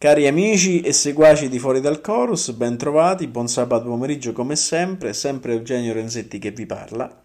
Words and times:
Cari 0.00 0.26
amici 0.26 0.80
e 0.80 0.94
seguaci 0.94 1.50
di 1.50 1.58
Fuori 1.58 1.82
dal 1.82 2.00
Chorus, 2.00 2.52
ben 2.52 2.78
trovati, 2.78 3.26
buon 3.26 3.48
sabato 3.48 3.84
pomeriggio 3.84 4.32
come 4.32 4.56
sempre, 4.56 5.12
sempre 5.12 5.52
Eugenio 5.52 5.92
Renzetti 5.92 6.38
che 6.38 6.52
vi 6.52 6.64
parla. 6.64 7.22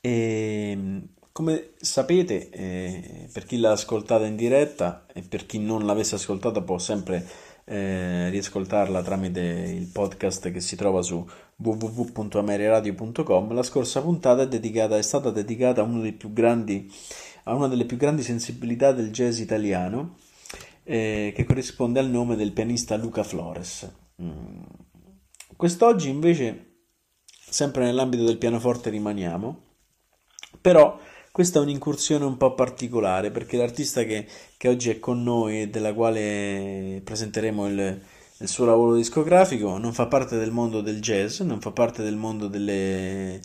E, 0.00 1.02
come 1.30 1.72
sapete, 1.76 2.48
eh, 2.48 3.28
per 3.30 3.44
chi 3.44 3.58
l'ha 3.58 3.72
ascoltata 3.72 4.24
in 4.24 4.34
diretta 4.34 5.04
e 5.12 5.20
per 5.28 5.44
chi 5.44 5.58
non 5.58 5.84
l'avesse 5.84 6.14
ascoltata 6.14 6.62
può 6.62 6.78
sempre 6.78 7.22
eh, 7.66 8.30
riascoltarla 8.30 9.02
tramite 9.02 9.40
il 9.42 9.88
podcast 9.88 10.50
che 10.50 10.60
si 10.60 10.76
trova 10.76 11.02
su 11.02 11.22
www.ameriradio.com. 11.56 13.52
La 13.52 13.62
scorsa 13.62 14.00
puntata 14.00 14.40
è, 14.40 14.48
dedicata, 14.48 14.96
è 14.96 15.02
stata 15.02 15.28
dedicata 15.28 15.82
a, 15.82 15.88
grandi, 16.30 16.90
a 17.42 17.54
una 17.54 17.68
delle 17.68 17.84
più 17.84 17.98
grandi 17.98 18.22
sensibilità 18.22 18.92
del 18.92 19.10
jazz 19.10 19.38
italiano 19.38 20.16
eh, 20.84 21.32
che 21.34 21.44
corrisponde 21.44 21.98
al 21.98 22.08
nome 22.08 22.36
del 22.36 22.52
pianista 22.52 22.96
Luca 22.96 23.24
Flores. 23.24 23.90
Mm. 24.22 24.62
Quest'oggi 25.56 26.08
invece, 26.08 26.82
sempre 27.26 27.84
nell'ambito 27.84 28.24
del 28.24 28.38
pianoforte 28.38 28.90
rimaniamo, 28.90 29.62
però 30.60 30.98
questa 31.32 31.58
è 31.58 31.62
un'incursione 31.62 32.24
un 32.24 32.36
po' 32.36 32.54
particolare 32.54 33.30
perché 33.30 33.56
l'artista 33.56 34.04
che, 34.04 34.26
che 34.56 34.68
oggi 34.68 34.90
è 34.90 35.00
con 35.00 35.22
noi 35.22 35.62
e 35.62 35.68
della 35.68 35.92
quale 35.92 37.00
presenteremo 37.02 37.66
il, 37.66 38.02
il 38.38 38.48
suo 38.48 38.64
lavoro 38.64 38.96
discografico 38.96 39.78
non 39.78 39.92
fa 39.92 40.06
parte 40.06 40.36
del 40.36 40.50
mondo 40.50 40.80
del 40.80 41.00
jazz, 41.00 41.40
non 41.40 41.60
fa 41.60 41.70
parte 41.70 42.02
del 42.02 42.16
mondo 42.16 42.48
delle, 42.48 43.40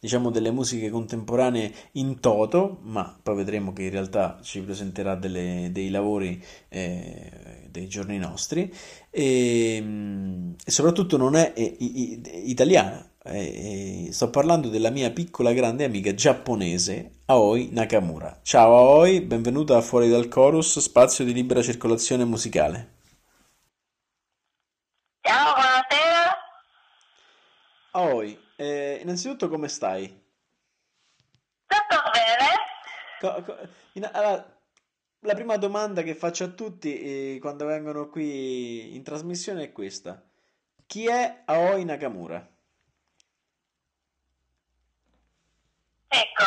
diciamo, 0.00 0.30
delle 0.30 0.50
musiche 0.50 0.90
contemporanee 0.90 1.72
in 1.92 2.18
toto, 2.18 2.80
ma 2.82 3.16
poi 3.22 3.36
vedremo 3.36 3.72
che 3.72 3.84
in 3.84 3.90
realtà 3.90 4.40
ci 4.42 4.60
presenterà 4.60 5.14
delle, 5.14 5.68
dei 5.70 5.90
lavori 5.90 6.42
eh, 6.68 7.68
dei 7.70 7.86
giorni 7.86 8.18
nostri 8.18 8.72
e, 9.10 9.76
e 10.64 10.70
soprattutto 10.70 11.16
non 11.16 11.36
è, 11.36 11.52
è, 11.52 11.76
è 11.76 12.36
italiana. 12.44 13.08
sto 14.10 14.30
parlando 14.30 14.68
della 14.68 14.90
mia 14.90 15.10
piccola 15.12 15.52
grande 15.52 15.84
amica 15.84 16.12
giapponese 16.14 17.10
Aoi 17.26 17.68
Nakamura. 17.70 18.40
Ciao 18.42 18.76
Aoi, 18.76 19.20
benvenuta 19.20 19.76
a 19.76 19.80
Fuori 19.80 20.08
dal 20.08 20.26
Chorus, 20.26 20.80
spazio 20.80 21.24
di 21.24 21.32
libera 21.32 21.62
circolazione 21.62 22.24
musicale. 22.24 22.91
Ciao, 25.22 25.54
buonasera. 25.54 26.36
Oi, 27.94 28.52
eh, 28.56 28.98
innanzitutto 29.02 29.48
come 29.48 29.68
stai? 29.68 30.06
Tutto 31.66 31.96
bene? 32.12 32.48
Co- 33.18 33.42
co- 33.42 33.68
in- 33.94 34.08
allora, 34.12 34.60
la 35.20 35.34
prima 35.34 35.56
domanda 35.56 36.02
che 36.02 36.14
faccio 36.14 36.44
a 36.44 36.48
tutti 36.48 37.34
eh, 37.36 37.38
quando 37.40 37.66
vengono 37.66 38.08
qui 38.08 38.94
in 38.94 39.02
trasmissione 39.02 39.64
è 39.64 39.72
questa. 39.72 40.22
Chi 40.86 41.06
è 41.06 41.42
Aoi 41.46 41.84
Nakamura? 41.84 42.46
Ecco. 46.10 46.44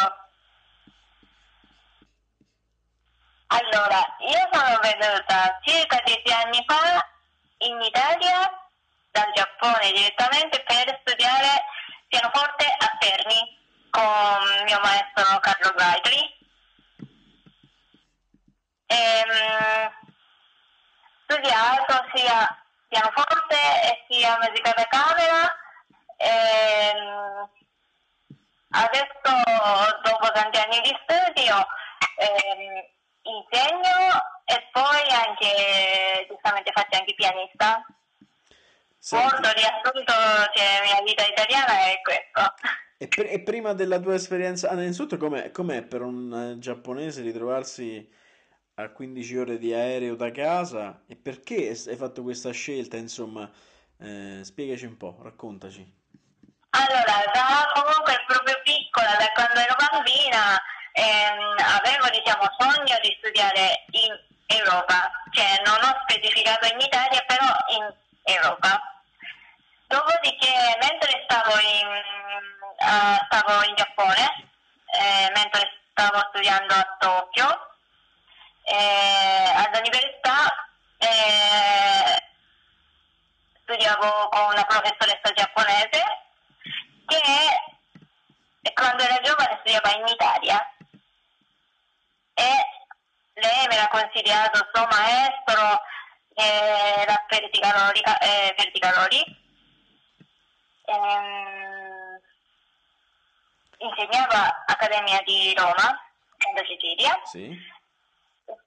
Allora, 3.47 4.01
io 4.19 4.49
sono 4.51 4.79
venuta 4.81 5.59
circa 5.63 6.01
dieci 6.05 6.31
anni 6.33 6.63
fa 6.67 7.07
in 7.59 7.81
Italia 7.81 8.64
dal 9.15 9.31
Giappone 9.31 9.93
direttamente 9.93 10.61
per 10.67 10.99
studiare 11.05 11.63
pianoforte 12.09 12.65
a 12.65 12.97
Terni 12.99 13.57
con 13.89 14.63
mio 14.65 14.79
maestro 14.81 15.39
Carlo 15.39 15.71
Gaitri. 15.73 16.35
Ehm, 18.87 19.89
studiato 21.23 22.05
sia 22.13 22.65
pianoforte 22.89 24.03
sia 24.09 24.37
musica 24.37 24.73
da 24.75 24.85
camera. 24.89 25.55
Ehm, 26.17 27.49
adesso, 28.71 30.01
dopo 30.03 30.31
tanti 30.33 30.59
anni 30.59 30.81
di 30.81 30.97
studio, 31.03 31.65
ehm, 32.17 32.83
insegno 33.21 34.21
e 34.43 34.69
poi 34.73 35.09
anche, 35.09 36.27
giustamente 36.27 36.73
faccio 36.73 36.99
anche 36.99 37.13
pianista. 37.15 37.81
Senti. 39.05 39.23
Molto 39.23 39.51
riassunto, 39.51 40.13
cioè, 40.55 40.81
mia 40.83 40.99
vita 41.05 41.23
italiana 41.27 41.77
è 41.91 42.01
questo. 42.01 42.55
E, 42.97 43.07
pr- 43.07 43.31
e 43.31 43.39
prima 43.41 43.73
della 43.73 43.99
tua 43.99 44.15
esperienza, 44.15 44.67
ah, 44.69 44.73
innanzitutto 44.73 45.17
com'è, 45.17 45.51
com'è 45.51 45.83
per 45.83 46.01
un 46.01 46.31
uh, 46.31 46.57
giapponese 46.57 47.21
ritrovarsi 47.21 48.01
a 48.73 48.89
15 48.89 49.37
ore 49.37 49.57
di 49.59 49.75
aereo 49.75 50.15
da 50.15 50.31
casa 50.31 51.03
e 51.07 51.15
perché 51.15 51.69
hai 51.69 51.95
fatto 51.95 52.23
questa 52.23 52.49
scelta, 52.49 52.97
insomma, 52.97 53.47
eh, 53.99 54.39
spiegaci 54.41 54.85
un 54.85 54.97
po', 54.97 55.19
raccontaci. 55.21 55.85
Allora, 56.71 57.29
da 57.31 57.69
comunque 57.75 58.23
proprio 58.25 58.59
piccola, 58.63 59.17
da 59.19 59.29
quando 59.35 59.59
ero 59.59 59.75
bambina, 59.77 60.59
ehm, 60.93 61.53
avevo 61.77 62.09
diciamo 62.09 62.49
sogno 62.57 62.97
di 63.03 63.15
studiare 63.21 63.85
in 64.01 64.17
Europa, 64.47 65.11
cioè 65.29 65.61
non 65.63 65.77
ho 65.77 65.93
specificato 66.09 66.65
in 66.73 66.79
Italia, 66.79 67.23
però 67.27 67.45
in 67.77 67.93
Europa. 68.23 68.94
Dopodiché, 69.87 70.77
mentre 70.81 71.23
stavo 71.23 71.59
in, 71.59 71.87
uh, 72.79 73.17
stavo 73.25 73.63
in 73.63 73.75
Giappone, 73.75 74.49
eh, 74.97 75.31
mentre 75.35 75.81
stavo 75.91 76.19
studiando 76.29 76.73
a 76.73 76.95
Tokyo, 76.99 77.75
eh, 78.63 79.51
all'università 79.55 80.67
eh, 80.97 82.23
studiavo 83.61 84.29
con 84.29 84.45
una 84.53 84.63
professoressa 84.63 85.31
giapponese 85.33 86.03
che 87.05 88.73
quando 88.73 89.03
era 89.03 89.19
giovane 89.21 89.57
studiava 89.59 89.91
in 89.95 90.07
Italia. 90.07 90.73
E 92.33 92.49
lei 93.35 93.67
mi 93.67 93.77
ha 93.77 93.87
consigliato 93.87 94.67
suo 94.73 94.87
maestro 94.87 95.81
che 96.33 97.01
era 97.01 97.23
Verticalori, 97.29 98.01
eh, 98.01 98.55
ehm, 100.85 102.19
insegnava 103.77 104.63
Accademia 104.65 105.21
di 105.25 105.53
Roma, 105.55 106.01
Santa 106.37 106.65
Sicilia, 106.65 107.19
sì. 107.23 107.57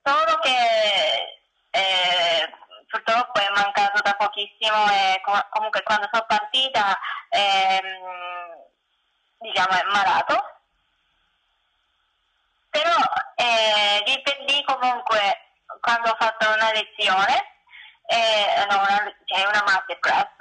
solo 0.03 0.39
che 0.41 1.39
eh, 1.71 2.53
purtroppo 2.89 3.39
è 3.41 3.49
mancato 3.55 4.01
da 4.03 4.15
pochissimo 4.15 4.91
e 4.91 5.21
com- 5.23 5.47
comunque 5.51 5.83
quando 5.83 6.09
sono 6.11 6.25
partita 6.27 6.99
ehm, 7.29 7.85
diciamo 9.39 9.71
è 9.71 9.83
malato 9.93 10.61
però 12.71 12.97
eh, 13.37 14.03
lì 14.07 14.21
per 14.23 14.39
lì 14.47 14.63
comunque 14.65 15.53
quando 15.81 16.11
ho 16.11 16.17
fatto 16.19 16.49
una 16.51 16.73
lezione 16.73 17.57
eh, 18.07 18.67
no, 18.69 18.77
una, 18.77 19.15
cioè 19.27 19.47
una 19.47 19.63
masterclass 19.67 20.37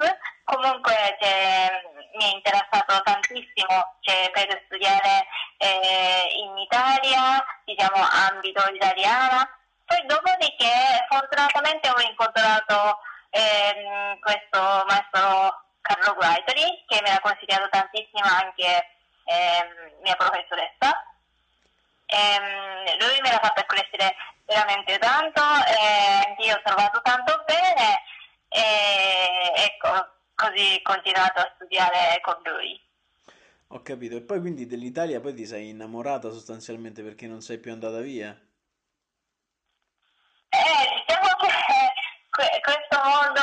comunque 0.48 1.16
cioè, 1.20 1.82
mi 2.14 2.24
è 2.24 2.34
interessato 2.34 3.02
tantissimo 3.02 3.96
cioè, 4.00 4.30
per 4.32 4.62
studiare 4.64 5.26
eh, 5.58 6.26
in 6.40 6.56
Italia, 6.56 7.44
diciamo 7.64 8.02
ambito 8.02 8.66
italiano. 8.72 9.46
Poi 9.84 10.04
dopodiché 10.06 11.06
fortunatamente 11.08 11.88
ho 11.90 12.00
incontrato 12.00 12.98
ehm, 13.30 14.18
questo 14.20 14.84
maestro 14.86 15.64
Carlo 15.82 16.14
Guaitoli 16.14 16.84
che 16.86 17.00
mi 17.02 17.10
ha 17.10 17.20
consigliato 17.20 17.68
tantissimo 17.68 18.24
anche 18.24 18.88
ehm, 19.24 20.00
mia 20.02 20.16
professoressa. 20.16 21.04
Ehm, 22.06 22.98
lui 22.98 23.20
me 23.20 23.30
l'ha 23.30 23.40
fatta 23.40 23.64
crescere 23.64 24.14
veramente 24.46 24.98
tanto 24.98 25.42
e 25.66 26.42
io 26.42 26.54
ho 26.54 26.62
trovato 26.62 27.00
tanto 27.02 27.44
bene 27.46 28.02
e 28.48 29.52
ecco 29.56 30.16
così 30.38 30.80
continuato 30.82 31.40
a 31.40 31.52
studiare 31.56 32.20
con 32.20 32.38
lui. 32.44 32.80
Ho 33.72 33.82
capito, 33.82 34.16
e 34.16 34.22
poi 34.22 34.40
quindi 34.40 34.66
dell'Italia 34.66 35.20
poi 35.20 35.34
ti 35.34 35.44
sei 35.44 35.70
innamorata 35.70 36.30
sostanzialmente 36.30 37.02
perché 37.02 37.26
non 37.26 37.42
sei 37.42 37.58
più 37.58 37.72
andata 37.72 37.98
via? 37.98 38.30
Eh, 40.48 41.04
diciamo 41.04 41.28
che 41.36 42.60
questo 42.62 42.98
mondo 43.02 43.42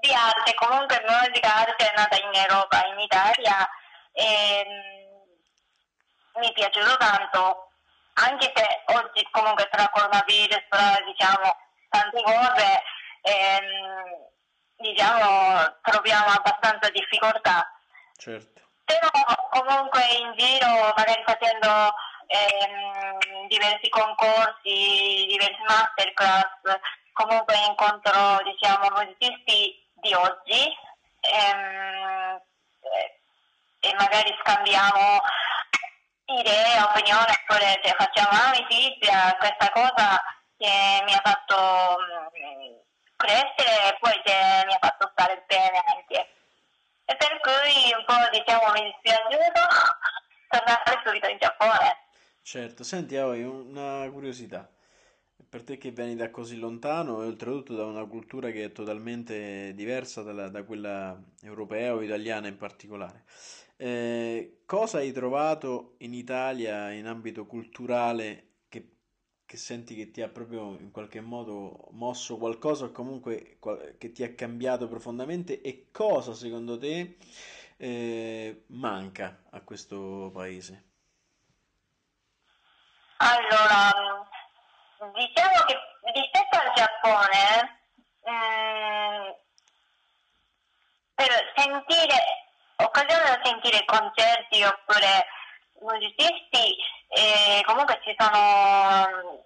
di 0.00 0.12
arte, 0.12 0.54
comunque 0.54 1.04
musica 1.06 1.54
arte 1.54 1.90
è 1.90 1.94
nata 1.94 2.16
in 2.16 2.30
Europa, 2.32 2.86
in 2.86 2.98
Italia, 2.98 3.68
e 4.12 4.64
mm, 4.66 6.40
mi 6.40 6.48
è 6.48 6.52
piaciuto 6.52 6.96
tanto, 6.96 7.70
anche 8.14 8.52
se 8.54 8.66
oggi 8.96 9.28
comunque 9.30 9.68
tra 9.70 9.88
coronavirus, 9.90 10.64
diciamo, 11.04 11.56
tante 11.90 12.22
cose, 12.22 12.82
ehm, 13.20 14.34
diciamo, 14.76 15.76
troviamo 15.82 16.26
abbastanza 16.26 16.88
difficoltà. 16.90 17.68
Certo. 18.16 18.62
Però 18.84 19.10
comunque 19.50 20.02
in 20.18 20.32
giro, 20.36 20.92
magari 20.96 21.22
facendo 21.24 21.92
ehm, 22.26 23.48
diversi 23.48 23.88
concorsi, 23.88 25.26
diversi 25.28 25.62
masterclass, 25.66 26.78
comunque 27.12 27.56
incontro 27.66 28.40
diciamo, 28.44 28.88
musicisti 28.94 29.82
di 29.94 30.14
oggi 30.14 30.76
ehm, 31.20 32.40
e 33.80 33.94
magari 33.94 34.36
scambiamo 34.40 35.20
idee, 36.26 36.80
opinioni, 36.82 37.30
oppure 37.30 37.80
cioè, 37.82 37.94
facciamo 37.96 38.30
amicizia, 38.30 39.36
questa 39.38 39.70
cosa 39.70 40.22
che 40.58 41.02
mi 41.04 41.12
ha 41.12 41.20
fatto 41.22 41.96
mm, 42.38 42.85
crescere 43.16 43.88
e 43.88 43.96
poi 44.00 44.20
che 44.22 44.32
mi 44.66 44.72
ha 44.72 44.78
fatto 44.80 45.10
stare 45.12 45.44
bene 45.46 45.82
anche. 45.96 46.28
E 47.04 47.16
per 47.16 47.40
cui 47.40 47.92
un 47.96 48.04
po' 48.04 48.28
diciamo 48.30 48.72
mi 48.72 48.82
dispiaciuto 48.84 49.60
tornare 50.48 51.02
subito 51.04 51.28
in 51.28 51.38
Giappone. 51.38 51.96
Certo, 52.42 52.84
senti, 52.84 53.16
ho 53.16 53.30
una 53.30 54.08
curiosità. 54.10 54.70
Per 55.48 55.62
te 55.62 55.78
che 55.78 55.90
vieni 55.90 56.16
da 56.16 56.30
così 56.30 56.56
lontano 56.58 57.22
e 57.22 57.26
oltretutto 57.26 57.74
da 57.74 57.84
una 57.84 58.04
cultura 58.06 58.50
che 58.50 58.64
è 58.64 58.72
totalmente 58.72 59.72
diversa 59.74 60.22
dalla- 60.22 60.48
da 60.48 60.64
quella 60.64 61.18
europea 61.42 61.94
o 61.94 62.02
italiana 62.02 62.48
in 62.48 62.56
particolare, 62.56 63.24
eh, 63.76 64.62
cosa 64.66 64.98
hai 64.98 65.12
trovato 65.12 65.94
in 65.98 66.14
Italia 66.14 66.90
in 66.90 67.06
ambito 67.06 67.46
culturale 67.46 68.55
che, 69.56 69.62
senti 69.62 69.96
che 69.96 70.10
ti 70.10 70.20
ha 70.20 70.28
proprio 70.28 70.76
in 70.78 70.90
qualche 70.92 71.20
modo 71.20 71.88
mosso 71.92 72.36
qualcosa 72.36 72.84
o 72.84 72.92
comunque 72.92 73.58
che 73.98 74.12
ti 74.12 74.22
ha 74.22 74.34
cambiato 74.34 74.86
profondamente 74.86 75.62
e 75.62 75.88
cosa 75.90 76.34
secondo 76.34 76.78
te 76.78 77.16
eh, 77.78 78.64
manca 78.68 79.44
a 79.50 79.60
questo 79.62 80.30
paese? 80.32 80.84
Allora, 83.16 83.90
mm, 85.02 85.12
diciamo 85.14 85.64
che 85.66 85.76
rispetto 86.12 86.58
al 86.58 86.72
Giappone, 86.74 87.80
mm, 88.28 89.30
per 91.14 91.52
sentire, 91.56 92.16
occasione 92.76 93.24
da 93.24 93.40
sentire 93.42 93.84
concerti 93.86 94.62
oppure 94.62 95.26
musicisti, 95.80 96.76
eh, 97.08 97.62
comunque 97.64 98.00
ci 98.02 98.14
sono 98.18 99.44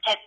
c'è 0.00 0.18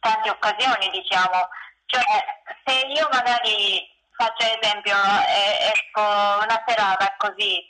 tante 0.00 0.30
occasioni, 0.30 0.90
diciamo. 0.90 1.48
Cioè, 1.86 2.24
se 2.64 2.86
io 2.86 3.08
magari 3.10 3.86
faccio 4.16 4.46
esempio, 4.46 4.96
eh, 5.28 5.72
ecco, 5.74 6.00
una 6.00 6.62
serata 6.66 7.14
così, 7.18 7.60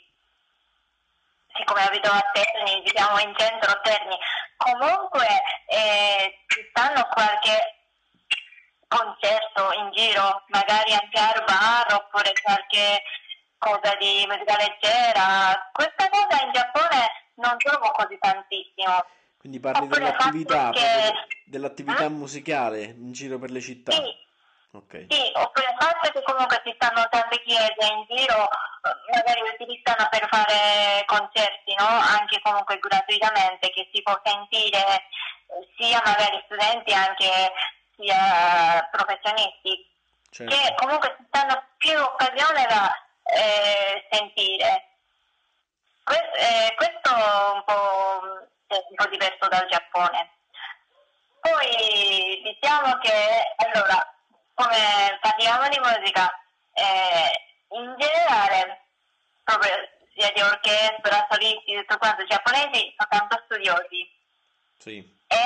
siccome 1.55 1.85
abito 1.85 2.09
a 2.11 2.23
Terni, 2.33 2.81
diciamo 2.83 3.19
in 3.19 3.33
centro 3.37 3.79
Terni, 3.81 4.17
comunque 4.57 5.27
eh, 5.67 6.43
ci 6.47 6.65
stanno 6.69 7.07
qualche 7.07 7.75
concerto 8.87 9.71
in 9.73 9.91
giro, 9.91 10.43
magari 10.47 10.93
anche 10.93 11.19
al 11.19 11.43
bar 11.45 11.93
oppure 11.93 12.31
qualche 12.41 13.01
cosa 13.57 13.95
di 13.95 14.25
musica 14.27 14.55
leggera. 14.57 15.69
Questa 15.71 16.09
cosa 16.09 16.43
in 16.43 16.51
Giappone 16.51 17.24
non 17.35 17.57
trovo 17.57 17.91
così 17.91 18.17
tantissimo. 18.19 19.05
Quindi 19.37 19.59
parli 19.59 19.87
dell'attività, 19.87 20.71
che... 20.71 20.79
de- 20.81 21.13
dell'attività 21.45 22.05
Eh? 22.05 22.09
musicale 22.09 22.83
in 22.83 23.11
giro 23.11 23.37
per 23.37 23.51
le 23.51 23.61
città. 23.61 23.91
Sì, 23.91 24.23
Ok, 24.75 25.05
Sì, 25.09 25.31
oppure 25.35 25.67
il 25.71 25.75
fatto 25.79 26.11
che 26.11 26.21
comunque 26.23 26.61
ci 26.65 26.73
stanno 26.75 27.07
tante 27.09 27.41
chiese 27.43 27.79
in 27.79 28.03
giro, 28.09 28.43
eh, 28.43 29.15
magari 29.15 29.39
utilizzano 29.53 30.05
per 30.09 30.27
fare 30.27 31.05
concerti, 31.05 31.73
no? 31.79 31.87
Anche 31.87 32.41
comunque 32.41 32.77
gratuitamente, 32.79 33.69
che 33.69 33.89
si 33.93 34.01
può 34.01 34.19
sentire 34.21 34.83
eh, 35.47 35.67
sia 35.77 36.01
magari 36.03 36.43
studenti 36.43 36.91
anche 36.91 37.53
sia 37.95 38.89
professionisti, 38.91 39.87
certo. 40.29 40.53
che 40.53 40.75
comunque 40.75 41.15
ci 41.17 41.23
stanno 41.27 41.63
più 41.77 41.95
occasioni 41.97 42.65
da 42.67 42.91
eh, 43.31 44.07
sentire. 44.11 44.89
Que- 46.05 46.31
eh, 46.37 46.73
questo 46.75 47.09
è 47.09 47.51
un 47.51 47.63
po', 47.65 48.21
è 48.67 48.75
un 48.75 48.95
po' 48.95 49.07
diverso 49.09 49.47
dal 49.47 49.67
Giappone. 49.67 50.29
Poi 51.39 52.41
diciamo 52.43 52.97
che, 52.99 53.55
allora, 53.57 54.13
come 54.53 55.17
parliamo 55.19 55.67
di 55.67 55.79
musica, 55.79 56.31
eh, 56.73 57.31
in 57.69 57.95
generale, 57.97 58.85
proprio 59.43 59.73
sia 60.15 60.31
di 60.31 60.41
orchestra, 60.41 61.25
solisti, 61.29 61.75
tutto 61.75 61.97
quanto, 61.97 62.21
i 62.21 62.27
giapponesi 62.27 62.93
sono 62.97 63.09
tanto 63.09 63.41
studiosi 63.45 64.09
Sì, 64.77 64.97
e 65.27 65.37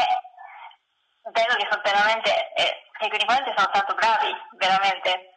vedo 1.32 1.56
che 1.56 1.68
sono 1.70 1.82
veramente, 1.84 2.54
eh, 2.54 2.84
tecnicamente 3.00 3.54
sono 3.56 3.70
tanto 3.72 3.94
bravi, 3.96 4.36
veramente, 4.58 5.34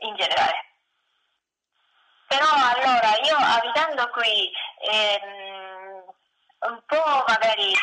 in 0.00 0.14
generale. 0.16 0.71
Però 2.32 2.48
allora 2.48 3.14
io 3.24 3.36
abitando 3.36 4.08
qui 4.08 4.50
ehm, 4.88 6.02
un 6.60 6.82
po' 6.86 7.24
magari 7.28 7.74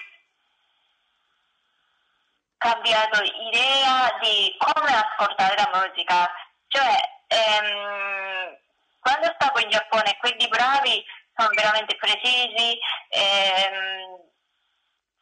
cambiato 2.58 3.22
idea 3.22 4.18
di 4.20 4.56
come 4.58 4.92
ascoltare 4.92 5.54
la 5.56 5.70
musica. 5.72 6.28
Cioè, 6.66 7.00
ehm, 7.28 8.58
quando 9.00 9.32
stavo 9.36 9.60
in 9.60 9.70
Giappone, 9.70 10.18
quelli 10.18 10.48
bravi 10.48 11.06
sono 11.36 11.50
veramente 11.54 11.96
precisi, 11.98 12.80
ehm, 13.10 14.18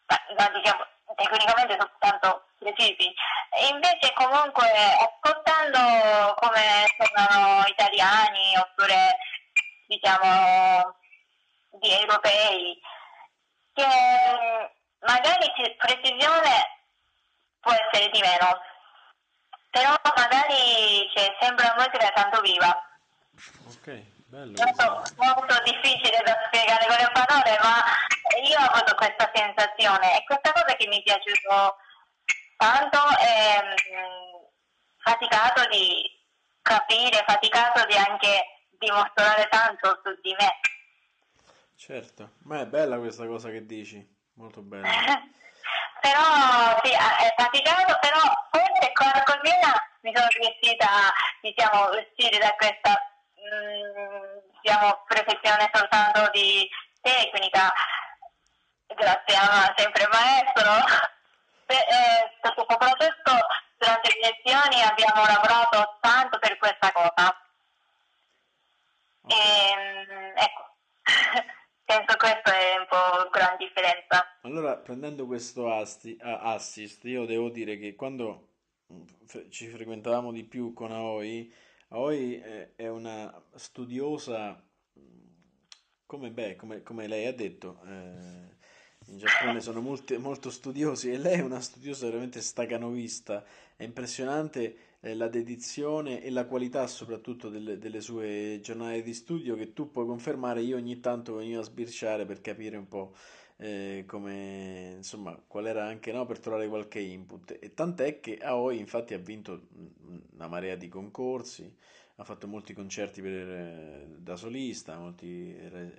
ma- 0.05 0.25
ma 0.37 0.49
diciamo, 0.57 0.85
tecnicamente 1.15 1.77
sono 1.79 1.91
tanto 1.99 2.47
precisi. 2.59 3.13
E 3.49 3.67
invece 3.67 4.13
comunque 4.13 4.67
ascoltando 4.67 6.33
come 6.35 6.85
suonano 6.95 7.65
italiani 7.67 8.57
oppure 8.57 9.17
diciamo 9.87 10.95
di 11.79 11.91
europei, 11.91 12.79
che 13.73 14.71
magari 14.99 15.51
precisione 15.77 16.81
può 17.59 17.71
essere 17.71 18.09
di 18.09 18.19
meno, 18.19 18.59
però 19.69 19.95
magari 20.15 21.09
cioè, 21.13 21.35
sembra 21.39 21.75
musica 21.77 22.09
tanto 22.09 22.41
viva. 22.41 22.75
ok, 23.67 24.16
bello. 24.27 24.53
Molto, 24.55 25.03
molto 25.15 25.63
difficile 25.63 26.21
da 26.23 26.37
spiegare 26.47 26.85
con 26.85 26.95
le 26.95 27.11
parole, 27.11 27.57
ma 27.61 27.83
io 28.43 28.59
ho 28.59 28.71
avuto 28.71 28.95
questa 28.95 29.31
sensazione 29.33 30.17
e 30.17 30.23
questa 30.25 30.51
cosa 30.51 30.75
che 30.75 30.87
mi 30.87 30.99
è 30.99 31.03
piaciuto 31.03 31.77
tanto 32.57 32.97
è 33.17 33.61
mm, 33.63 34.43
faticato 34.97 35.67
di 35.69 36.03
capire, 36.61 37.23
faticato 37.25 37.85
di 37.85 37.95
anche 37.95 38.67
dimostrare 38.77 39.47
tanto 39.49 40.01
su 40.03 40.19
di 40.21 40.35
me. 40.37 40.59
Certo, 41.75 42.31
ma 42.43 42.61
è 42.61 42.65
bella 42.65 42.97
questa 42.97 43.25
cosa 43.25 43.49
che 43.49 43.65
dici, 43.65 44.05
molto 44.33 44.61
bella. 44.61 44.87
però 46.01 46.79
sì, 46.83 46.91
è 46.91 47.33
faticato, 47.37 47.97
però 48.01 48.21
forse 48.51 48.91
qualcosina 48.93 49.73
mi 50.01 50.11
sono 50.15 50.27
riuscita 50.29 50.87
diciamo, 51.41 51.83
a 51.83 51.89
uscire 51.89 52.37
da 52.37 52.53
questa 52.57 52.91
mm, 53.39 53.86
diciamo, 54.67 55.03
perfezione 55.07 55.69
soltanto 55.71 56.29
di 56.33 56.67
tecnica, 56.99 57.71
grazie 58.87 59.35
a 59.37 59.73
sempre 59.77 60.07
maestro. 60.11 60.71
Eh, 61.67 62.37
soprattutto 62.41 63.37
durante 63.77 64.09
le 64.09 64.27
lezioni 64.27 64.81
abbiamo 64.81 65.25
lavorato 65.25 65.97
tanto 66.01 66.37
per 66.39 66.57
questa 66.57 66.91
cosa. 66.91 67.47
Ok. 69.21 69.33
Ehm, 69.33 70.33
ecco, 70.35 70.75
penso 71.85 72.17
questa 72.17 72.53
è 72.53 72.77
un 72.77 72.87
po' 72.89 73.29
gran 73.29 73.55
differenza. 73.57 74.37
Allora, 74.41 74.75
prendendo 74.75 75.25
questo 75.25 75.71
asti- 75.71 76.17
assist, 76.21 77.05
io 77.05 77.25
devo 77.25 77.49
dire 77.49 77.77
che 77.77 77.95
quando 77.95 78.49
mm, 78.91 79.49
ci 79.49 79.67
frequentavamo 79.67 80.31
di 80.33 80.43
più 80.43 80.73
con 80.73 80.91
Aoi, 80.91 81.53
Aoi 81.89 82.35
è, 82.75 82.87
una 82.89 83.33
studiosa, 83.55 84.61
come, 86.05 86.31
beh, 86.31 86.55
come, 86.55 86.83
come 86.83 87.07
lei 87.07 87.25
ha 87.27 87.33
detto, 87.33 87.79
eh, 87.85 88.55
in 89.07 89.17
Giappone 89.17 89.61
sono 89.61 89.79
molti- 89.81 90.17
molto 90.17 90.49
studiosi 90.49 91.11
e 91.11 91.17
lei 91.17 91.39
è 91.39 91.41
una 91.43 91.61
studiosa 91.61 92.07
veramente 92.07 92.41
stacanovista, 92.41 93.43
è 93.75 93.83
impressionante 93.83 94.77
eh, 94.99 95.15
la 95.15 95.29
dedizione 95.29 96.21
e 96.23 96.29
la 96.29 96.45
qualità 96.45 96.87
soprattutto 96.87 97.49
delle, 97.49 97.77
delle 97.77 98.01
sue 98.01 98.59
giornate 98.61 99.01
di 99.01 99.13
studio 99.13 99.55
che 99.55 99.71
tu 99.73 99.89
puoi 99.91 100.05
confermare. 100.05 100.61
Io 100.61 100.75
ogni 100.77 100.99
tanto 100.99 101.35
venivo 101.35 101.61
a 101.61 101.63
sbirciare 101.63 102.25
per 102.25 102.41
capire 102.41 102.75
un 102.77 102.87
po' 102.87 103.13
eh, 103.57 104.03
come, 104.07 104.93
insomma, 104.97 105.35
qual 105.47 105.67
era 105.67 105.85
anche, 105.85 106.11
no, 106.11 106.25
per 106.25 106.39
trovare 106.39 106.67
qualche 106.67 106.99
input. 106.99 107.57
E 107.59 107.73
tant'è 107.73 108.19
che 108.19 108.37
Aoi 108.37 108.77
infatti 108.79 109.13
ha 109.13 109.17
vinto 109.17 109.67
una 110.33 110.47
marea 110.47 110.75
di 110.75 110.87
concorsi, 110.87 111.75
ha 112.15 112.23
fatto 112.23 112.47
molti 112.47 112.73
concerti 112.73 113.21
per, 113.21 113.49
eh, 113.49 114.15
da 114.19 114.35
solista, 114.35 114.97
molti 114.97 115.55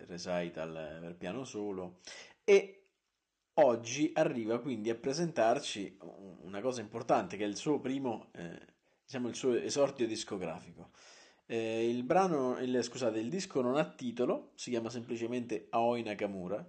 recital 0.06 0.98
per 1.00 1.14
piano 1.16 1.44
solo 1.44 1.98
e 2.44 2.78
oggi 3.54 4.10
arriva 4.14 4.60
quindi 4.60 4.90
a 4.90 4.94
presentarci 4.94 5.98
una 6.42 6.60
cosa 6.60 6.80
importante 6.80 7.36
che 7.36 7.44
è 7.44 7.46
il 7.46 7.56
suo 7.56 7.80
primo, 7.80 8.30
eh, 8.32 8.58
diciamo 9.04 9.28
il 9.28 9.34
suo 9.34 9.54
esordio 9.54 10.06
discografico. 10.06 10.90
Eh, 11.46 11.88
il 11.88 12.02
brano, 12.04 12.58
il, 12.58 12.82
scusate, 12.82 13.18
il 13.18 13.30
disco 13.30 13.60
non 13.60 13.76
ha 13.76 13.84
titolo, 13.84 14.52
si 14.54 14.70
chiama 14.70 14.90
semplicemente 14.90 15.66
Aoi 15.70 16.02
Nakamura, 16.02 16.64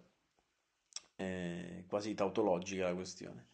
eh, 1.19 1.83
quasi 1.87 2.13
tautologica 2.13 2.85
la 2.85 2.95
questione. 2.95 3.47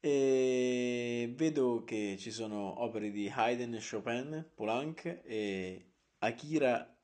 E 0.00 1.32
vedo 1.34 1.82
che 1.84 2.16
ci 2.16 2.30
sono 2.30 2.82
opere 2.82 3.10
di 3.10 3.28
Haydn, 3.28 3.76
Chopin, 3.78 4.50
Poulenc 4.54 5.22
e 5.24 5.90
Akira 6.18 6.96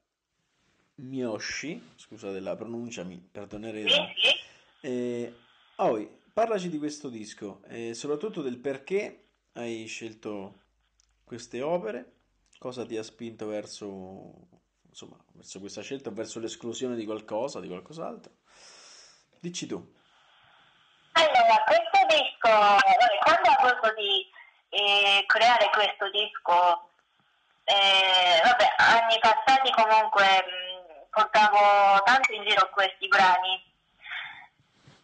Miyoshi, 0.96 1.82
scusate 1.96 2.38
la 2.38 2.54
pronuncia, 2.54 3.02
mi 3.02 3.18
perdonerete. 3.18 4.14
E, 4.80 5.34
oh, 5.76 6.18
parlaci 6.32 6.68
di 6.70 6.78
questo 6.78 7.08
disco 7.08 7.64
e 7.64 7.94
soprattutto 7.94 8.40
del 8.40 8.58
perché 8.58 9.30
hai 9.54 9.86
scelto 9.86 10.60
queste 11.24 11.60
opere, 11.60 12.12
cosa 12.58 12.86
ti 12.86 12.96
ha 12.96 13.02
spinto 13.02 13.48
verso, 13.48 14.48
insomma, 14.88 15.16
verso 15.32 15.58
questa 15.58 15.82
scelta 15.82 16.10
verso 16.10 16.38
l'esclusione 16.38 16.94
di 16.94 17.04
qualcosa, 17.04 17.58
di 17.58 17.66
qualcos'altro. 17.66 18.36
Dici 19.40 19.66
tu. 19.66 20.02
Allora, 21.44 21.62
questo 21.64 22.06
disco, 22.08 22.48
quando 23.20 23.50
ho 23.50 23.56
voluto 23.60 23.92
di 24.00 24.26
eh, 24.70 25.24
creare 25.26 25.68
questo 25.74 26.08
disco, 26.08 26.88
eh, 27.64 28.40
vabbè, 28.42 28.72
anni 28.78 29.18
passati 29.20 29.70
comunque 29.72 30.24
mh, 30.24 31.04
portavo 31.10 32.00
tanto 32.04 32.32
in 32.32 32.44
giro 32.48 32.70
questi 32.72 33.08
brani. 33.08 33.62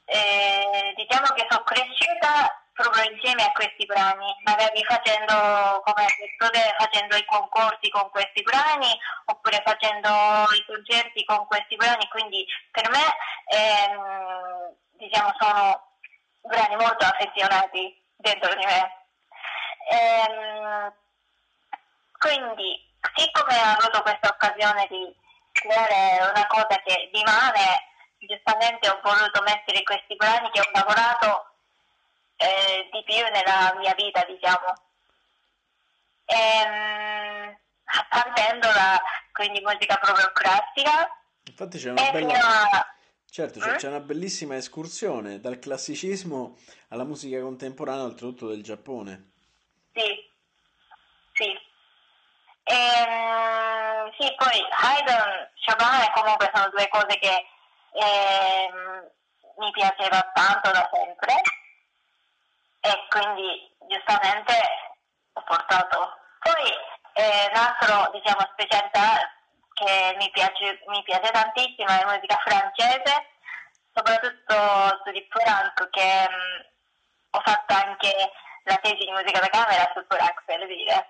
Eh, 0.06 0.94
diciamo 0.96 1.26
che 1.34 1.46
sono 1.50 1.62
cresciuta 1.62 2.64
proprio 2.72 3.10
insieme 3.12 3.44
a 3.44 3.52
questi 3.52 3.84
brani, 3.84 4.34
magari 4.42 4.82
facendo, 4.84 5.82
come 5.84 6.06
detto 6.18 6.48
te, 6.48 6.74
facendo 6.78 7.16
i 7.16 7.24
concorsi 7.26 7.90
con 7.90 8.08
questi 8.08 8.40
brani 8.40 8.98
oppure 9.26 9.60
facendo 9.62 10.08
i 10.56 10.64
concerti 10.64 11.22
con 11.26 11.44
questi 11.46 11.76
brani, 11.76 12.08
quindi 12.08 12.46
per 12.70 12.88
me 12.88 13.04
ehm, 13.52 14.74
diciamo 14.96 15.34
sono 15.38 15.88
brani 16.42 16.76
molto 16.76 17.04
affezionati 17.04 18.02
dentro 18.16 18.54
di 18.54 18.64
me. 18.64 18.98
Ehm, 19.90 20.92
quindi, 22.18 22.78
siccome 23.14 23.54
ho 23.54 23.76
avuto 23.78 24.02
questa 24.02 24.28
occasione 24.28 24.86
di 24.88 25.14
creare 25.52 26.30
una 26.30 26.46
cosa 26.46 26.80
che 26.84 27.10
rimane, 27.12 27.88
giustamente 28.18 28.88
ho 28.88 29.00
voluto 29.02 29.42
mettere 29.42 29.82
questi 29.82 30.14
brani 30.16 30.50
che 30.50 30.60
ho 30.60 30.70
lavorato 30.72 31.54
eh, 32.36 32.88
di 32.92 33.02
più 33.04 33.22
nella 33.30 33.74
mia 33.78 33.94
vita, 33.94 34.24
diciamo. 34.24 34.74
Ehm, 36.26 37.58
partendo 38.08 38.70
da 38.72 39.02
quindi 39.32 39.60
musica 39.60 39.96
proprio 39.96 40.30
classica. 40.32 41.08
Infatti 41.44 41.78
c'è 41.78 41.90
una 41.90 42.10
bella... 42.10 42.70
A 42.70 42.86
Certo, 43.30 43.60
eh? 43.60 43.76
c'è 43.76 43.86
una 43.86 44.00
bellissima 44.00 44.56
escursione 44.56 45.38
dal 45.38 45.60
classicismo 45.60 46.58
alla 46.88 47.04
musica 47.04 47.40
contemporanea, 47.40 48.02
oltretutto 48.02 48.48
del 48.48 48.62
Giappone. 48.62 49.30
Sì, 49.94 50.28
sì. 51.34 51.46
Ehm, 52.64 54.10
sì, 54.18 54.34
poi 54.34 54.60
Haydn, 54.70 55.48
Chopin 55.64 56.12
comunque 56.12 56.50
sono 56.52 56.70
due 56.70 56.88
cose 56.88 57.18
che 57.18 57.46
ehm, 57.92 59.10
mi 59.58 59.70
piaceva 59.70 60.30
tanto 60.34 60.70
da 60.72 60.90
sempre 60.92 61.40
e 62.80 63.06
quindi 63.10 63.70
giustamente 63.88 64.54
ho 65.34 65.42
portato. 65.44 66.18
Poi 66.40 66.70
eh, 67.14 67.50
l'altro, 67.54 68.10
diciamo, 68.18 68.40
specialità 68.52 69.39
che 69.80 70.14
mi 70.18 70.30
piace, 70.30 70.82
mi 70.86 71.02
piace 71.02 71.30
tantissimo, 71.30 71.88
è 71.88 72.04
musica 72.04 72.36
francese, 72.44 73.32
soprattutto 73.94 74.54
su 75.02 75.10
di 75.10 75.26
Poulenc, 75.26 75.88
che 75.88 76.28
mm, 76.28 76.60
ho 77.30 77.40
fatto 77.42 77.74
anche 77.74 78.32
la 78.64 78.76
tesi 78.76 79.04
di 79.06 79.10
musica 79.10 79.40
da 79.40 79.48
camera 79.48 79.90
su 79.94 80.06
Poulenc, 80.06 80.44
per 80.44 80.66
dire, 80.66 81.08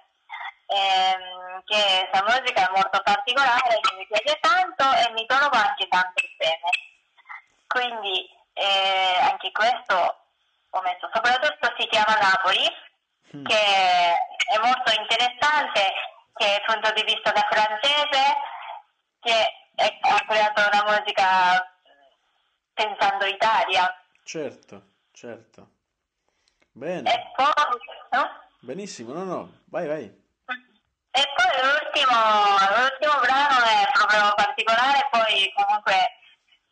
ehm, 0.67 1.63
che 1.65 1.83
è 1.83 2.09
una 2.13 2.39
musica 2.39 2.71
molto 2.73 3.03
particolare, 3.03 3.81
che 3.81 3.97
mi 3.97 4.07
piace 4.07 4.39
tanto 4.39 4.85
e 4.95 5.11
mi 5.15 5.27
trovo 5.27 5.57
anche 5.57 5.89
tanto 5.89 6.23
bene. 6.39 6.71
Quindi 7.67 8.29
eh, 8.55 9.19
anche 9.21 9.51
questo 9.51 10.27
ho 10.71 10.81
messo, 10.83 11.11
soprattutto 11.13 11.75
si 11.77 11.87
chiama 11.89 12.15
Napoli, 12.23 12.67
mm. 13.37 13.45
che 13.47 14.15
è 14.47 14.59
molto 14.63 14.93
interessante, 14.95 15.93
che 16.35 16.63
dal 16.65 16.81
punto 16.81 16.93
di 16.93 17.03
vista 17.03 17.33
da 17.33 17.47
francese 17.51 18.59
che 19.21 19.53
ha 19.81 20.25
creato 20.27 20.63
una 20.73 20.85
musica 20.97 21.77
pensando 22.75 23.25
Italia. 23.27 23.95
Certo, 24.25 24.83
certo. 25.13 25.69
Bene. 26.73 27.13
E 27.13 27.33
poi, 27.35 27.53
no? 28.11 28.31
Benissimo, 28.61 29.13
no, 29.13 29.25
no, 29.25 29.61
vai, 29.67 29.87
vai. 29.87 30.19
E 31.13 31.25
poi 31.35 31.51
l'ultimo, 31.61 32.17
l'ultimo 32.79 33.21
brano 33.21 33.65
è 33.65 33.91
proprio 33.93 34.35
particolare, 34.35 35.09
poi 35.11 35.53
comunque 35.55 35.95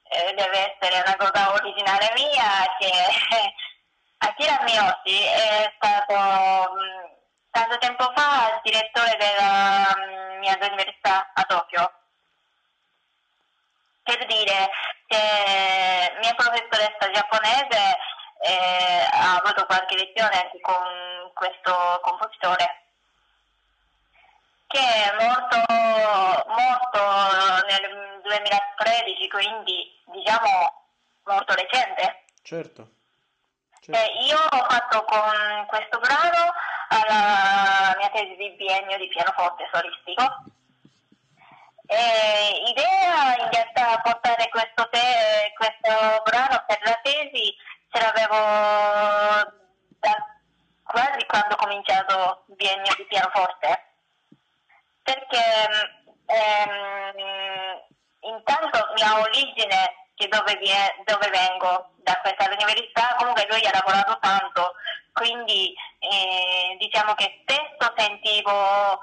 eh, 0.04 0.32
deve 0.34 0.76
essere 0.76 1.02
una 1.04 1.16
cosa 1.16 1.52
originale 1.52 2.12
mia, 2.14 2.76
che 2.78 2.90
Akira 4.18 4.62
Miyoshi 4.62 5.22
è 5.24 5.72
stato 5.76 6.72
mh, 6.72 7.16
tanto 7.50 7.78
tempo 7.78 8.12
fa 8.14 8.60
direttore 8.62 9.16
della 9.18 9.94
mh, 9.96 10.38
mia 10.38 10.56
università 10.60 11.30
a 11.34 11.42
Tokyo 11.42 11.92
per 14.08 14.24
dire 14.24 14.70
che 15.06 16.16
mia 16.22 16.34
professoressa 16.34 17.10
giapponese 17.12 17.96
eh, 18.40 19.06
ha 19.10 19.36
avuto 19.36 19.66
qualche 19.66 19.96
lezione 19.96 20.44
anche 20.44 20.60
con 20.62 21.30
questo 21.34 22.00
compositore 22.02 22.84
che 24.66 24.78
è 24.80 25.14
morto, 25.18 25.56
morto 26.46 27.66
nel 27.66 28.20
2013, 28.22 29.28
quindi 29.28 30.00
diciamo 30.12 30.84
molto 31.24 31.54
recente. 31.54 32.24
Certo. 32.42 32.88
certo. 33.80 34.00
Eh, 34.00 34.24
io 34.24 34.38
ho 34.38 34.66
fatto 34.68 35.04
con 35.04 35.66
questo 35.68 35.98
brano 35.98 36.52
la 37.08 37.94
mia 37.96 38.08
tesi 38.10 38.36
di 38.36 38.50
biennio 38.56 38.96
di 38.96 39.08
pianoforte 39.08 39.68
solistico 39.72 40.56
eh, 41.90 42.62
idea 42.68 43.36
in 43.38 43.50
realtà 43.50 43.98
portare 44.02 44.48
questo, 44.50 44.88
te, 44.90 45.52
questo 45.56 46.22
brano 46.24 46.62
per 46.66 46.78
la 46.84 46.98
tesi 47.02 47.54
ce 47.90 48.00
l'avevo 48.00 48.36
da 49.98 50.14
quasi 50.84 51.24
quando 51.26 51.54
ho 51.54 51.56
cominciato 51.56 52.44
il 52.48 52.56
biennio 52.56 52.94
di 52.96 53.06
pianoforte. 53.06 53.84
Perché 55.02 55.44
ehm, 56.26 57.16
intanto 58.20 58.92
mia 58.94 59.20
origine 59.20 60.06
che 60.14 60.28
dove, 60.28 60.56
vie, 60.56 60.94
dove 61.06 61.30
vengo 61.30 61.92
da 62.02 62.18
questa 62.20 62.52
università 62.52 63.14
comunque 63.16 63.46
lui 63.48 63.64
ha 63.64 63.70
lavorato 63.72 64.18
tanto 64.20 64.74
quindi 65.12 65.74
eh, 65.98 66.76
diciamo 66.78 67.14
che 67.14 67.40
spesso 67.42 67.92
sentivo 67.96 69.00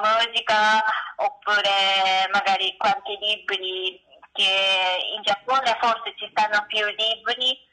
musica 0.00 0.82
oppure 1.16 2.28
magari 2.32 2.76
qualche 2.76 3.16
libri 3.20 4.00
che 4.32 5.12
in 5.14 5.22
Giappone 5.22 5.76
forse 5.80 6.14
ci 6.16 6.28
stanno 6.30 6.64
più 6.66 6.84
libri 6.86 7.66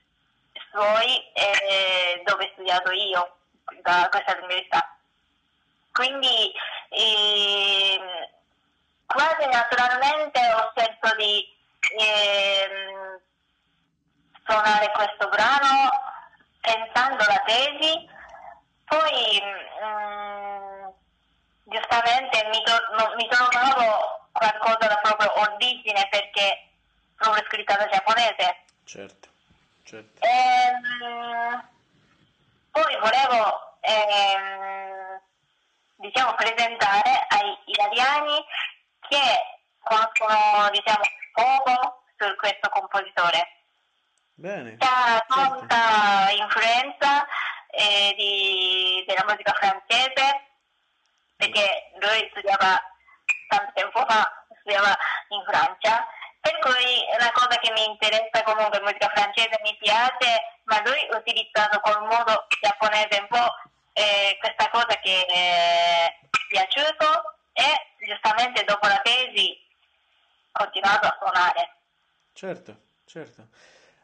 suoi 0.72 1.32
eh, 1.34 2.22
dove 2.26 2.50
studiato 2.54 2.92
io 2.92 3.38
da 3.82 4.08
questa 4.10 4.36
università. 4.38 4.98
Quindi 5.92 6.52
eh, 6.90 8.30
quasi 9.06 9.48
naturalmente 9.48 10.40
ho 10.54 10.72
scelto 10.76 11.16
di 11.16 11.48
eh, 11.98 13.20
suonare 14.46 14.92
questo 14.92 15.30
brano 15.30 15.90
pensando 16.60 17.24
alla 17.24 17.44
tesi 17.46 18.10
poi 18.86 19.42
mm, 19.42 20.75
giustamente 21.66 22.44
mi, 22.50 22.64
to- 22.64 23.16
mi 23.16 23.28
trovavo 23.28 24.28
qualcosa 24.32 24.88
da 24.88 25.00
proprio 25.02 25.40
origine 25.40 26.08
perché 26.10 26.68
proprio 27.16 27.44
scritta 27.48 27.76
da 27.76 27.88
giapponese. 27.88 28.64
Certo, 28.86 29.30
certo. 29.84 30.26
Ehm, 30.26 31.68
poi 32.72 32.98
volevo 33.00 33.78
ehm, 33.82 35.22
diciamo, 35.96 36.34
presentare 36.36 37.26
ai 37.30 37.58
italiani 37.66 38.46
che 39.08 39.60
conoscono 39.84 40.70
diciamo, 40.72 41.04
poco 41.34 42.04
su 42.18 42.36
questo 42.36 42.70
compositore. 42.70 43.50
Bene. 44.38 44.76
C'ha 44.78 45.26
certo. 45.30 46.36
influenza 46.36 47.26
eh, 47.70 48.14
di- 48.18 49.04
della 49.08 49.24
musica 49.28 49.54
francese 49.54 50.45
perché 51.36 51.92
lui 52.00 52.28
studiava 52.32 52.82
tanto 53.48 53.72
tempo 53.74 54.06
fa, 54.08 54.46
studiava 54.60 54.98
in 55.30 55.44
Francia, 55.48 56.06
per 56.40 56.60
cui 56.60 57.06
una 57.18 57.32
cosa 57.32 57.58
che 57.58 57.72
mi 57.72 57.86
interessa 57.86 58.44
comunque, 58.44 58.82
musica 58.82 59.10
francese 59.14 59.60
mi 59.64 59.76
piace, 59.80 60.62
ma 60.66 60.82
lui 60.84 61.08
ha 61.10 61.18
utilizzato 61.18 61.80
col 61.80 62.02
modo 62.04 62.46
giapponese 62.62 63.20
un 63.20 63.28
po' 63.28 63.50
eh, 63.94 64.38
questa 64.40 64.70
cosa 64.70 65.00
che 65.02 65.26
eh, 65.28 66.06
è 66.06 66.18
piaciuto 66.50 67.40
e 67.54 68.06
giustamente 68.06 68.64
dopo 68.64 68.88
la 68.88 69.00
tesi 69.04 69.58
ha 70.52 70.64
continuato 70.64 71.08
a 71.08 71.18
suonare. 71.20 71.76
Certo, 72.34 72.76
certo. 73.06 73.48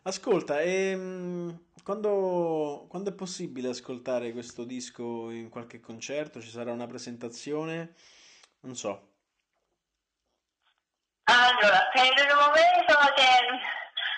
Ascolta, 0.04 0.62
ehm, 0.62 1.71
quando, 1.84 2.86
quando 2.90 3.10
è 3.10 3.14
possibile 3.14 3.70
ascoltare 3.70 4.32
questo 4.32 4.64
disco 4.64 5.30
in 5.30 5.50
qualche 5.50 5.80
concerto? 5.80 6.42
Ci 6.42 6.50
sarà 6.50 6.72
una 6.72 6.88
presentazione? 6.88 7.96
Non 8.62 8.76
so. 8.76 9.10
Allora, 11.24 11.90
per 11.94 12.04
il 12.04 12.36
momento 12.36 13.00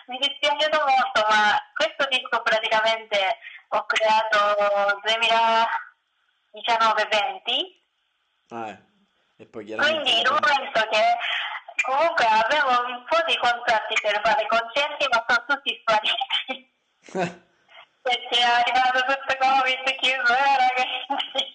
mi 0.07 0.17
dispiace 0.17 0.69
molto, 0.71 1.25
ma 1.29 1.57
questo 1.73 2.05
disco 2.09 2.41
praticamente 2.41 3.37
ho 3.69 3.85
creato 3.85 4.37
2019-20, 6.53 7.81
Ah, 8.49 8.69
eh. 8.69 8.79
E 9.37 9.45
poi 9.47 9.65
quindi 9.65 9.71
in 9.71 9.77
chiaramente... 9.79 10.29
un 10.29 10.37
momento 10.39 10.87
che 10.89 11.01
comunque 11.81 12.25
avevo 12.25 12.85
un 12.85 13.03
po' 13.05 13.23
di 13.25 13.37
contratti 13.37 13.95
per 14.01 14.21
fare 14.23 14.45
concerti, 14.47 15.07
ma 15.09 15.25
sono 15.27 15.45
tutti 15.47 15.81
spariti. 15.81 16.71
Perché 18.03 18.37
è 18.37 18.43
arrivato 18.43 18.99
tutto 18.99 19.37
Covid, 19.39 19.95
chiusura, 19.97 20.67
quindi... 20.75 21.51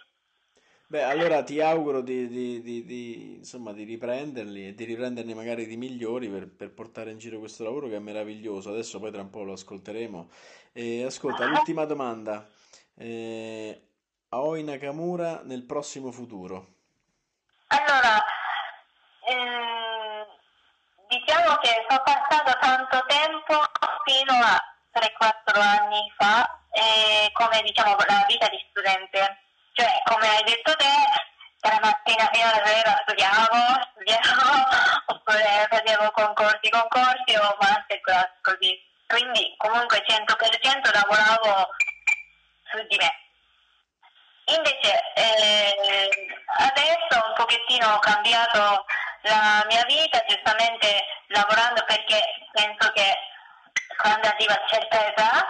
Beh, 0.91 1.03
allora 1.03 1.43
ti 1.43 1.61
auguro 1.61 2.01
di, 2.01 2.27
di- 2.29 2.63
di- 2.63 2.85
di, 2.87 3.35
insomma, 3.37 3.75
di 3.75 3.85
riprenderli 3.85 4.69
e 4.69 4.75
di 4.75 4.85
riprenderne 4.85 5.35
magari 5.35 5.67
di 5.67 5.77
migliori 5.77 6.29
per, 6.31 6.49
per 6.49 6.73
portare 6.73 7.11
in 7.11 7.19
giro 7.19 7.39
questo 7.39 7.63
lavoro 7.63 7.89
che 7.89 7.97
è 7.97 7.99
meraviglioso. 7.99 8.71
Adesso 8.71 8.99
poi 8.99 9.13
tra 9.13 9.21
un 9.21 9.29
po' 9.29 9.43
lo 9.43 9.53
ascolteremo. 9.53 10.31
E 10.73 11.05
ascolta, 11.05 11.45
l'ultima 11.45 11.85
domanda. 11.85 12.49
Eh, 12.97 13.83
Aoi 14.31 14.65
Nakamura 14.65 15.43
nel 15.43 15.65
prossimo 15.65 16.11
futuro. 16.11 16.77
Allora, 17.67 18.25
ehm, 19.29 20.25
diciamo 21.09 21.57
che 21.59 21.85
sono 21.87 22.03
passato 22.03 22.59
tanto 22.61 23.05
tempo 23.07 23.55
fino 24.05 24.33
a 24.33 24.68
3-4 24.99 25.61
anni 25.61 26.13
fa, 26.17 26.59
e 26.71 27.31
come 27.33 27.63
diciamo 27.63 27.97
la 28.07 28.25
vita 28.27 28.49
di 28.49 28.65
studente. 28.71 29.43
Cioè, 29.73 30.03
come 30.05 30.29
hai 30.29 30.43
detto 30.45 30.75
te, 30.75 30.95
dalla 31.61 31.79
mattina 31.81 32.29
fino 32.33 32.49
alla 32.49 32.67
sera 32.67 32.99
studiavo, 33.03 33.57
studiavo, 33.93 34.67
oppure 35.15 35.67
facevo 35.71 36.11
concorsi, 36.11 36.71
concorsi 36.71 37.37
o 37.37 37.57
masterclass 37.61 38.31
così. 38.43 38.87
Quindi 39.07 39.55
comunque 39.57 40.05
100% 40.07 40.93
lavoravo 40.93 41.69
su 42.71 42.87
di 42.89 42.97
me. 42.97 43.13
Invece 44.57 45.03
eh, 45.15 46.09
adesso 46.59 47.27
un 47.27 47.35
pochettino 47.35 47.95
ho 47.95 47.99
cambiato 47.99 48.85
la 49.23 49.65
mia 49.69 49.85
vita, 49.85 50.23
giustamente 50.27 51.05
lavorando 51.29 51.85
perché 51.85 52.23
penso 52.53 52.91
che 52.93 53.17
quando 53.99 54.29
arriva 54.29 54.55
a 54.55 54.67
certa 54.67 55.07
età 55.07 55.47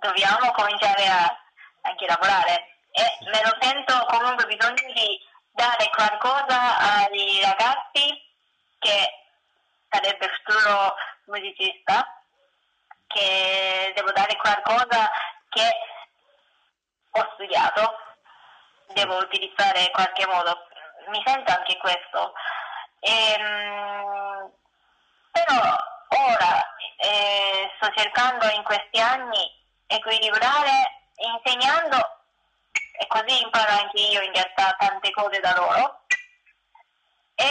dobbiamo 0.00 0.50
cominciare 0.50 1.06
a 1.06 1.38
anche 1.82 2.06
lavorare 2.06 2.76
e 2.90 3.02
me 3.30 3.40
lo 3.42 3.56
sento 3.60 4.04
comunque 4.06 4.46
bisogno 4.46 4.92
di 4.92 5.18
dare 5.52 5.88
qualcosa 5.90 6.78
ai 6.78 7.40
ragazzi 7.42 8.20
che 8.78 9.22
sarebbe 9.88 10.28
futuro 10.42 10.94
musicista, 11.26 12.22
che 13.06 13.92
devo 13.94 14.10
dare 14.12 14.36
qualcosa 14.36 15.10
che 15.48 15.70
ho 17.10 17.30
studiato, 17.34 17.96
devo 18.88 19.18
utilizzare 19.18 19.80
in 19.82 19.92
qualche 19.92 20.26
modo. 20.26 20.66
Mi 21.08 21.22
sento 21.24 21.52
anche 21.52 21.76
questo. 21.78 22.32
Ehm, 23.00 24.50
però 25.30 25.76
ora 26.08 26.71
eh, 27.02 27.70
sto 27.76 27.90
cercando 27.96 28.46
in 28.50 28.62
questi 28.62 29.00
anni 29.00 29.50
equilibrare 29.86 31.10
insegnando 31.16 31.98
e 32.92 33.06
così 33.08 33.42
imparo 33.42 33.72
anche 33.72 34.00
io 34.00 34.22
in 34.22 34.32
realtà 34.32 34.74
tante 34.78 35.10
cose 35.10 35.40
da 35.40 35.54
loro. 35.56 36.04
E 37.34 37.50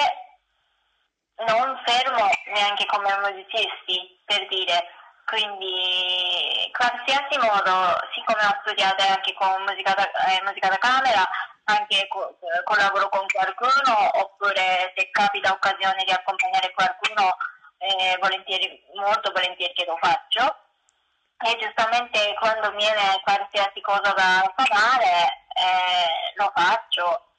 non 1.46 1.82
fermo 1.86 2.30
neanche 2.54 2.86
come 2.86 3.18
musicisti 3.20 4.22
per 4.26 4.48
dire. 4.48 4.88
Quindi 5.26 6.70
qualsiasi 6.72 7.38
modo 7.38 7.98
siccome 8.14 8.46
ho 8.46 8.60
studiato 8.64 9.04
anche 9.04 9.34
con 9.34 9.64
musica 9.64 9.94
da, 9.94 10.10
eh, 10.28 10.42
musica 10.44 10.68
da 10.68 10.78
camera 10.78 11.28
anche 11.66 12.08
co- 12.08 12.38
collaboro 12.64 13.08
con 13.10 13.26
qualcuno 13.28 14.20
oppure 14.20 14.92
se 14.96 15.10
capita 15.12 15.52
occasione 15.52 16.04
di 16.04 16.12
accompagnare 16.12 16.74
qualcuno 16.74 17.36
eh, 17.82 18.17
volentieri 18.20 18.84
molto 18.96 19.32
volentieri 19.32 19.74
che 19.74 19.86
lo 19.86 19.98
faccio 20.00 20.56
e 21.44 21.58
giustamente 21.60 22.36
quando 22.38 22.70
viene 22.78 23.20
qualsiasi 23.24 23.82
cosa 23.82 24.13
da 24.13 24.54
suonare 24.56 25.46
eh, 25.58 26.34
lo 26.36 26.52
faccio 26.54 27.32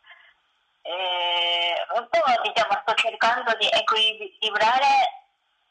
eh, 0.83 1.75
un 1.97 2.09
po' 2.11 2.43
diciamo 2.43 2.83
sto 2.83 2.95
cercando 2.95 3.55
di 3.57 3.69
equilibrare 3.71 5.23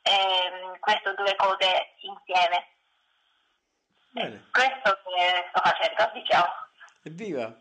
ehm, 0.04 0.80
queste 0.80 1.14
due 1.16 1.36
cose 1.36 1.94
insieme. 2.02 2.68
Bene. 4.12 4.48
Questo 4.52 5.00
che 5.04 5.48
sto 5.50 5.62
facendo, 5.62 6.12
diciamo. 6.14 6.52
Evviva! 7.04 7.56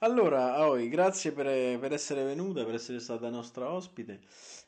Allora, 0.00 0.54
Aoi, 0.54 0.88
grazie 0.88 1.32
per, 1.32 1.78
per 1.78 1.92
essere 1.92 2.22
venuta, 2.22 2.64
per 2.64 2.74
essere 2.74 3.00
stata 3.00 3.28
nostra 3.28 3.70
ospite. 3.70 4.20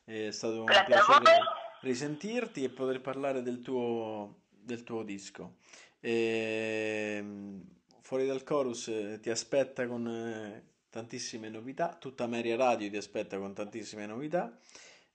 È 0.04 0.30
stato 0.30 0.60
un 0.60 0.64
Grazie 0.64 0.86
piacere. 0.86 1.66
Risentirti 1.80 2.64
e 2.64 2.70
poter 2.70 3.00
parlare 3.00 3.42
del 3.42 3.60
tuo, 3.62 4.42
del 4.50 4.82
tuo 4.84 5.02
disco. 5.02 5.56
Ehm, 6.00 7.62
fuori 8.02 8.26
dal 8.26 8.42
chorus 8.44 8.88
eh, 8.88 9.18
ti 9.20 9.30
aspetta 9.30 9.86
con 9.86 10.06
eh, 10.06 10.64
tantissime 10.90 11.48
novità, 11.48 11.94
tutta 11.98 12.26
Meria 12.26 12.56
Radio 12.56 12.88
ti 12.90 12.96
aspetta 12.96 13.38
con 13.38 13.52
tantissime 13.54 14.06
novità 14.06 14.56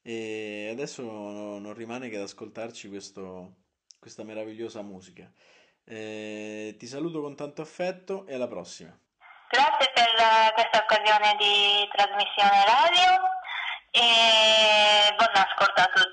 e 0.02 0.70
adesso 0.72 1.02
no- 1.04 1.60
non 1.60 1.74
rimane 1.74 2.10
che 2.10 2.18
ad 2.18 2.24
ascoltarci 2.24 2.90
questo- 2.90 3.56
questa 4.00 4.24
meravigliosa 4.24 4.82
musica. 4.82 5.32
Eh, 5.86 6.76
ti 6.78 6.88
saluto 6.88 7.22
con 7.22 7.36
tanto 7.36 7.62
affetto 7.62 8.26
e 8.28 8.34
alla 8.36 8.48
prossima. 8.48 8.98
Grazie 9.50 9.92
per 9.94 10.08
eh, 10.08 10.52
questa 10.54 10.80
occasione 10.84 11.36
di 11.38 11.88
trasmissione 11.92 12.66
radio 12.66 13.12
e 13.92 15.14
buon 15.16 15.30
ascolto 15.34 15.82
a 15.82 15.90
tutti. 15.94 16.13